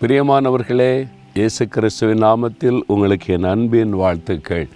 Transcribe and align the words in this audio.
பிரியமானவர்களே 0.00 1.08
இயேசு 1.34 1.68
கிறிஸ்துவின் 1.68 2.22
நாமத்தில் 2.22 2.80
உங்களுக்கு 2.86 3.34
என் 3.34 3.44
அன்பின் 3.44 3.90
வாழ்த்துக்கள். 3.90 4.68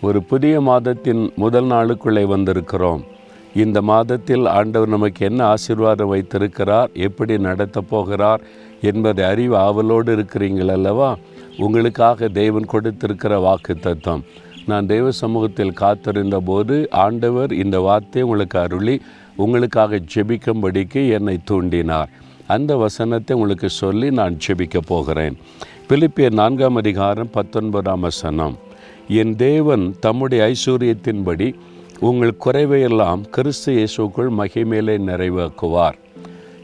ஒரு 0.00 0.22
புதிய 0.22 0.60
மாதத்தின் 0.60 1.32
முதல் 1.36 1.64
நாளுக்குள்ளே 1.64 2.24
வந்திருக்கிறோம். 2.32 3.02
இந்த 3.54 3.82
மாதத்தில் 3.82 4.46
ஆண்டவர் 4.46 4.88
நமக்கு 4.88 5.26
என்ன 5.26 5.44
ஆசீர்வாதம் 5.44 6.08
வைத்திருக்கிறார் 6.08 6.90
எப்படி 6.92 7.38
நடத்தப் 7.38 7.88
போகிறார் 7.88 8.40
என்பதை 8.80 9.24
அறிவு 9.24 9.56
ஆவலோடு 9.56 10.16
இருக்கிறீங்கள் 10.16 10.68
அல்லவா? 10.68 11.16
உங்களுக்காக 11.58 12.28
தேவன் 12.28 12.64
கொடுத்திருக்கிற 12.64 13.38
வாக்கு 13.38 13.76
தத்துவம் 13.76 14.24
நான் 14.66 14.86
தெய்வ 14.86 15.10
சமூகத்தில் 15.10 15.72
காத்திருந்த 15.72 16.40
போது 16.40 16.88
ஆண்டவர் 16.90 17.52
இந்த 17.52 17.80
வார்த்தை 17.80 18.22
உங்களுக்கு 18.22 18.58
அருளி 18.58 19.00
உங்களுக்காக 19.36 20.00
ஜெபிக்கும்படிக்கு 20.14 21.08
என்னை 21.10 21.38
தூண்டினார். 21.50 22.12
அந்த 22.46 22.76
வசனத்தை 22.76 23.36
உங்களுக்கு 23.36 23.68
சொல்லி 23.68 24.10
நான் 24.10 24.38
ஜெபிக்க 24.46 24.78
போகிறேன். 24.86 25.36
பிலிப்பிய 25.88 26.30
நான்காம் 26.30 26.74
அதிகாரம் 26.74 27.30
பத்தொன்பதாம் 27.30 28.00
வசனம். 28.00 28.56
என் 29.08 29.36
தேவன் 29.36 29.94
தம்முடைய 30.00 30.52
ஐஸ்வர்யத்தின்படி 30.52 31.54
உங்கள் 32.00 32.36
குறைவையெல்லாம் 32.44 33.20
கிறிஸ்து 33.30 33.72
இயேசுக்குள் 33.74 34.30
மகிமேலே 34.38 34.96
நிறைவாக்குவார். 35.10 35.94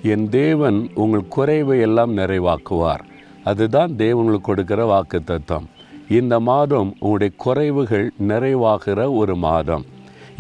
என் 0.03 0.29
தேவன் 0.29 0.91
உங்கள் 0.95 1.29
குறைவை 1.29 1.81
எல்லாம் 1.81 2.17
நிறைவாக்குவார். 2.17 3.05
அதுதான் 3.45 3.93
தேவங்களுக்கு 3.93 4.41
கொடுக்கிற 4.41 4.85
வாக்கு 4.85 5.25
தத்துவம் 5.25 5.69
இந்த 6.09 6.41
மாதம் 6.41 6.97
உங்களுடைய 6.99 7.33
குறைவுகள் 7.45 8.09
நிறைவாகிற 8.29 9.17
ஒரு 9.17 9.37
மாதம். 9.37 9.85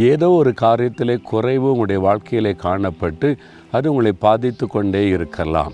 ஏதோ 0.08 0.28
ஒரு 0.30 0.50
காரியத்திலே 0.60 1.14
குறைவு 1.22 1.66
உங்களுடைய 1.68 2.00
வாழ்க்கையிலே 2.02 2.52
காணப்பட்டு 2.62 3.28
அது 3.70 3.86
உங்களை 3.90 4.12
பாதித்து 4.24 4.66
கொண்டே 4.66 5.02
இருக்கலாம். 5.08 5.72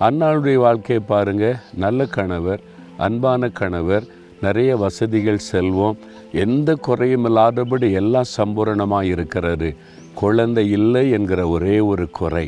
அன்னாளுடைய 0.00 0.58
வாழ்க்கையை 0.64 1.02
பாருங்கள் 1.06 1.56
நல்ல 1.74 2.06
கணவர் 2.16 2.60
அன்பான 2.96 3.48
கணவர் 3.48 4.04
நிறைய 4.40 4.76
வசதிகள் 4.76 5.46
செல்வம் 5.50 5.98
எந்த 6.44 6.70
குறையும் 6.86 7.24
இல்லாதபடி 7.24 7.88
எல்லாம் 7.92 8.32
சம்பூரணமாக 8.36 9.10
இருக்கிறது. 9.14 9.70
குழந்தை 10.14 10.64
இல்லை 10.70 11.04
என்கிற 11.10 11.40
ஒரே 11.48 11.76
ஒரு 11.80 12.06
குறை. 12.10 12.46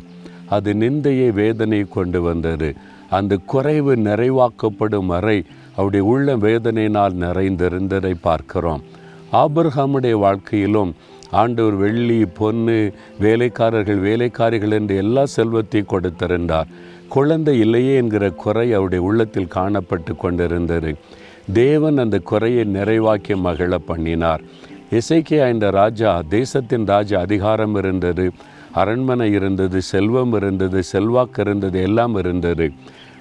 அது 0.57 0.71
நிந்தையை 0.75 1.31
வேதனை 1.33 1.81
கொண்டு 1.89 2.21
வந்தது. 2.23 2.69
அந்த 3.11 3.37
குறைவு 3.47 3.93
நிறைவாக்கப்படும் 4.09 5.11
வரை 5.15 5.39
அவருடைய 5.77 6.05
உள்ள 6.05 6.37
வேதனையினால் 6.37 7.15
நிறைந்திருந்ததை 7.25 8.15
பார்க்கிறோம். 8.21 8.83
ஆபர்ஹாமுடைய 9.33 10.13
வாழ்க்கையிலும் 10.13 10.95
ஆண்டவர் 11.31 11.75
வெள்ளி 11.75 12.25
பொன்னு 12.25 12.93
வேலைக்காரர்கள் 13.21 14.01
வேலைக்காரிகள் 14.01 14.71
என்று 14.71 14.97
எல்லா 14.97 15.27
செல்வத்தையும் 15.27 15.89
கொடுத்திருந்தார். 15.89 16.67
குழந்தை 17.09 17.59
இல்லையே 17.59 17.95
என்கிற 17.95 18.31
குறை 18.31 18.73
அவருடைய 18.73 19.05
உள்ளத்தில் 19.05 19.53
காணப்பட்டு 19.55 20.17
கொண்டிருந்தது. 20.17 20.95
தேவன் 21.53 21.99
அந்த 21.99 22.19
குறையை 22.19 22.65
நிறைவாக்கி 22.65 23.37
மகிழ 23.37 23.79
பண்ணினார். 23.79 24.41
இசைக்கியா 24.91 25.53
இந்த 25.53 25.71
ராஜா 25.71 26.23
தேசத்தின் 26.29 26.87
ராஜா 26.87 27.21
அதிகாரம் 27.21 27.75
இருந்தது. 27.75 28.31
அரண்மனை 28.73 29.33
இருந்தது 29.33 29.83
செல்வம் 29.83 30.33
இருந்தது 30.33 30.83
செல்வாக்கு 30.83 31.43
இருந்தது 31.43 31.83
எல்லாம் 31.83 32.17
இருந்தது. 32.17 32.71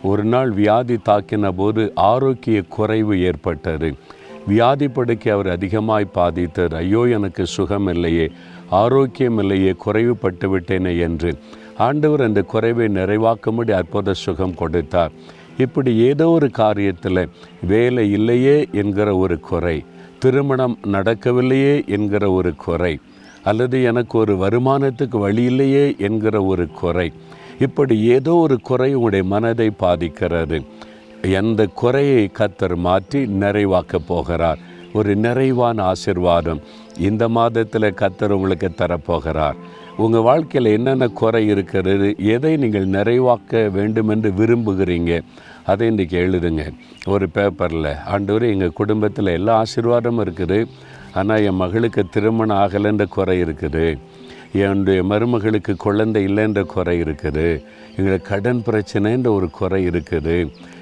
ஒரு 0.03 0.23
நாள் 0.23 0.51
வியாதி 0.51 0.95
தாக்கின 0.95 1.51
போது 1.51 1.91
ஆரோக்கிய 1.95 2.63
குறைவு 2.69 3.21
ஏற்பட்டது. 3.21 3.93
வியாதிப்படுக்கி 4.49 5.29
அவர் 5.29 5.49
அதிகமாய் 5.49 6.13
பாதித்தார். 6.13 6.75
ஐயோ 6.75 7.01
எனக்கு 7.17 7.45
சுகம் 7.45 7.87
இல்லையே 7.87 8.27
ஆரோக்கியம் 8.69 9.37
இல்லையே 9.37 9.75
குறைவுபட்டு 9.85 10.47
விட்டேனே 10.53 10.93
என்று. 10.99 11.31
ஆண்டவர் 11.77 12.21
அந்த 12.21 12.41
குறைவை 12.41 12.87
நிறைவாக்கும்படி 12.87 13.71
அற்புத 13.71 14.13
சுகம் 14.13 14.55
கொடுத்தார். 14.55 15.11
இப்படி 15.57 15.91
ஏதோ 16.09 16.25
ஒரு 16.29 16.47
காரியத்தில் 16.57 17.29
வேலை 17.67 18.11
இல்லையே 18.11 18.57
என்கிற 18.71 19.15
ஒரு 19.17 19.39
குறை 19.39 19.77
திருமணம் 20.19 20.75
நடக்கவில்லையே 20.91 21.75
என்கிற 21.87 22.31
ஒரு 22.31 22.55
குறை 22.55 22.93
அல்லது 23.43 23.77
எனக்கு 23.83 24.15
ஒரு 24.17 24.33
வருமானத்துக்கு 24.35 25.17
வழி 25.19 25.43
இல்லையே 25.43 25.95
என்கிற 25.97 26.35
ஒரு 26.43 26.65
குறை. 26.71 27.07
இப்படி 27.59 27.95
ஏதோ 28.15 28.33
ஒரு 28.45 28.55
குறை 28.61 28.89
உங்களுடைய 28.93 29.25
மனதை 29.33 29.69
பாதிக்கிறது. 29.69 30.57
எந்த 31.39 31.61
குறையை 31.79 32.23
கத்தர் 32.39 32.75
மாற்றி 32.87 33.19
நிறைவாக்க 33.43 33.99
போகிறார். 34.11 34.59
ஒரு 34.97 35.11
நிறைவான 35.25 35.77
ஆசிர்வாதம் 35.91 36.61
இந்த 37.07 37.23
மாதத்தில் 37.37 37.95
கத்தர் 38.01 38.35
உங்களுக்கு 38.37 38.69
தரப்போகிறார். 38.81 39.57
உங்கள் 40.03 40.25
வாழ்க்கையில் 40.27 40.73
என்னென்ன 40.77 41.05
குறை 41.21 41.41
இருக்கிறது 41.53 42.07
எதை 42.35 42.51
நீங்கள் 42.63 42.87
நிறைவாக்க 42.97 43.63
வேண்டும் 43.77 44.11
என்று 44.13 44.29
விரும்புகிறீங்க 44.39 45.11
அதை 45.71 45.87
இன்றைக்கி 45.91 46.17
எழுதுங்க. 46.25 46.63
ஒரு 47.13 47.25
பேப்பரில் 47.35 47.91
ஆண்டவர் 48.13 48.45
எங்கள் 48.53 48.77
குடும்பத்தில் 48.79 49.35
எல்லா 49.37 49.55
ஆசீர்வாதமும் 49.63 50.23
இருக்குது. 50.25 50.59
ஆனால் 51.19 51.43
என் 51.49 51.61
மகளுக்கு 51.63 52.01
திருமணம் 52.15 52.59
ஆகலைன்ற 52.63 53.05
குறை 53.17 53.37
இருக்குது. 53.45 53.85
என்னுடைய 54.63 54.99
மருமகளுக்கு 55.11 55.73
குழந்தை 55.85 56.21
இல்லைன்ற 56.27 56.61
குறை 56.75 56.95
இருக்குது. 57.03 57.47
எங்களுக்கு 57.97 58.29
கடன் 58.31 58.61
பிரச்சனைன்ற 58.67 59.27
ஒரு 59.37 59.47
குறை 59.59 59.81
இருக்குது. 59.89 60.37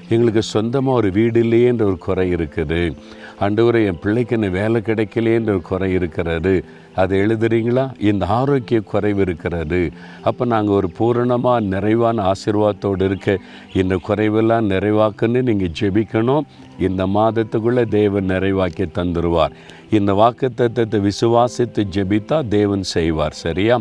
எங்களுக்கு 0.08 0.42
சொந்தமாக 0.42 0.98
ஒரு 0.98 1.10
வீடு 1.10 1.42
இல்லையேன்ற 1.42 1.82
ஒரு 1.82 1.98
குறை 1.98 2.34
இருக்குது. 2.34 2.96
அண்டவரை 3.40 3.80
என் 3.84 4.02
பிள்ளைக்கு 4.02 4.34
என்ன 4.36 4.48
வேலை 4.48 4.82
கிடைக்கலையேன்ற 4.84 5.48
ஒரு 5.48 5.62
குறை 5.62 5.92
இருக்கிறது. 5.92 6.64
அதை 6.94 7.20
எழுதுறீங்களா? 7.20 7.84
இந்த 8.00 8.26
ஆரோக்கிய 8.26 8.80
குறைவு 8.80 9.20
இருக்கிறது. 9.20 9.90
அப்போ 10.22 10.44
நாங்கள் 10.44 10.74
ஒரு 10.74 10.90
பூரணமாக 10.90 11.60
நிறைவான 11.60 12.32
ஆசீர்வாதத்தோடு 12.32 13.04
இருக்க 13.04 13.38
இந்த 13.72 13.98
குறைவெல்லாம் 14.08 14.70
நிறைவாக்குன்னு 14.72 15.42
நீங்கள் 15.42 15.74
ஜெபிக்கணும். 15.80 16.46
இந்த 16.78 17.06
மாதத்துக்குள்ளே 17.06 17.84
தேவன் 17.88 18.30
நிறைவாக்கி 18.30 18.86
தந்துடுவார் 18.98 19.56
இந்த 19.90 20.12
வாக்கு 20.12 20.48
தத்துவத்தை 20.54 21.00
விசுவாசித்து 21.00 21.82
ஜெபித்தா 21.96 22.48
தேவன் 22.48 22.82
செய்வார். 22.82 23.32
சரியா? 23.32 23.80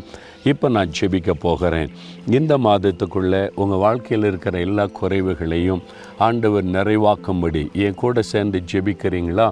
இப்போ 0.51 0.67
நான் 0.69 0.91
ஜெபிக்க 1.00 1.31
போகிறேன். 1.39 1.89
இந்த 2.38 2.53
மாதத்துக்குள்ளே 2.57 3.39
உங்கள் 3.61 3.81
வாழ்க்கையில் 3.85 4.28
இருக்கிற 4.28 4.59
எல்லா 4.59 4.85
குறைவுகளையும் 5.01 5.81
ஆண்டவர் 6.17 6.66
நிறைவாக்கும்படி. 6.66 7.63
என் 7.85 8.00
கூட 8.01 8.22
சேர்ந்து 8.22 8.59
ஜெபிக்கிறீங்களா? 8.72 9.47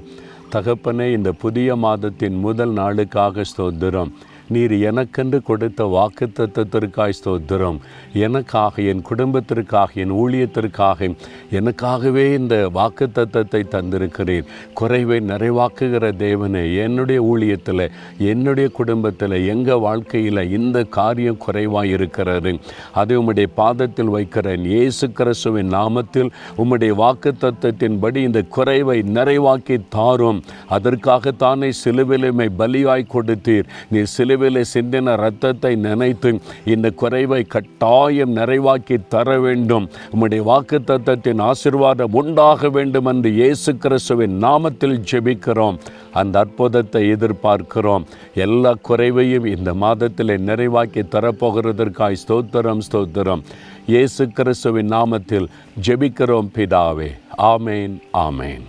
தகப்பனே 0.51 1.07
இந்த 1.11 1.31
புதிய 1.31 1.75
மாதத்தின் 1.75 2.37
முதல் 2.39 2.73
நாளுக்காக 2.73 3.45
ஸ்தோத்திரம். 3.51 4.11
நீர் 4.49 4.73
எனக்கென்று 4.89 5.41
கொடுத்த 5.41 5.85
வாக்கு 5.85 6.27
தத்துவத்திற்காய் 6.27 7.17
ஸ்தோத்திரம். 7.19 7.77
எனக்காக 8.13 8.81
என் 8.81 9.01
குடும்பத்திற்காக 9.01 9.89
என் 9.93 10.11
ஊழியத்திற்காக 10.11 11.09
எனக்காகவே 11.51 12.25
இந்த 12.33 12.69
வாக்கு 12.69 13.07
தத்தத்தை 13.15 13.61
தந்திருக்கிறீர் 13.75 14.49
குறைவை 14.73 15.19
நிறைவாக்குகிற 15.19 16.11
தேவனே 16.17 16.63
என்னுடைய 16.83 17.21
ஊழியத்தில் 17.21 17.89
என்னுடைய 18.17 18.69
குடும்பத்தில் 18.69 19.35
எங்கள் 19.53 19.79
வாழ்க்கையில் 19.79 20.49
இந்த 20.49 20.83
காரியம் 20.83 21.37
குறைவாக 21.37 21.87
இருக்கிறது 21.87 22.59
அதை 22.93 23.17
உம்முடைய 23.17 23.47
பாதத்தில் 23.55 24.13
வைக்கிறேன். 24.15 24.65
இயேசு 24.65 25.11
கிறிஸ்துவின் 25.11 25.73
நாமத்தில் 25.73 26.31
உம்முடைய 26.57 26.89
வாக்கு 26.89 27.33
தத்தத்தின்படி 27.41 28.15
இந்த 28.15 28.41
குறைவை 28.41 29.01
நிறைவாக்கி 29.01 29.81
தாரும். 29.89 30.43
அதற்காகத்தானே 30.69 31.71
சிலுவிலுமை 31.83 32.49
பலியாய் 32.57 33.11
கொடுத்தீர். 33.13 33.69
நீ 33.89 34.03
சிலுவையில் 34.33 34.71
சிந்தின 34.73 35.16
ரத்தத்தை 35.21 35.71
நினைத்து 35.85 36.29
இந்த 36.73 36.88
குறைவை 37.01 37.39
கட்டாயம் 37.55 38.31
நிறைவாக்கி 38.38 38.97
தர 39.13 39.27
வேண்டும். 39.44 39.85
உம்முடைய 40.13 40.44
வாக்கு 40.49 40.77
தத்தத்தின் 40.89 41.44
ஆசிர்வாதம் 41.49 42.16
உண்டாக 42.21 42.69
வேண்டும் 42.77 43.09
என்று 43.11 43.29
இயேசு 43.41 43.71
கிறிஸ்துவின் 43.83 44.35
நாமத்தில் 44.45 44.97
ஜெபிக்கிறோம். 45.11 45.79
அந்த 46.21 46.41
அற்புதத்தை 46.44 47.03
எதிர்பார்க்கிறோம். 47.16 48.07
எல்லா 48.45 48.73
குறைவையும் 48.89 49.49
இந்த 49.55 49.71
மாதத்தில் 49.85 50.35
நிறைவாக்கி 50.50 51.03
தரப்போகிறதற்காய் 51.15 52.21
ஸ்தோத்திரம் 52.25 52.85
ஸ்தோத்திரம். 52.89 53.44
இயேசு 53.94 54.25
கிறிஸ்துவின் 54.39 54.94
நாமத்தில் 54.97 55.50
ஜெபிக்கிறோம் 55.88 56.53
பிதாவே. 56.57 57.12
ஆமேன் 57.56 57.97
ஆமேன். 58.27 58.65